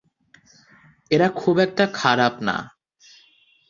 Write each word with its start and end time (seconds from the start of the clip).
এরা 1.11 1.27
খুব 1.35 1.55
একটা 1.59 1.85
খারাপ 1.93 2.33
না। 2.41 2.55